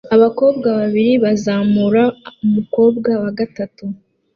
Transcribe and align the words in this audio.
Abakobwa 0.15 0.67
babiri 0.79 1.13
bazamura 1.23 2.03
umukobwa 2.45 3.09
wa 3.23 3.31
gatatu 3.39 3.83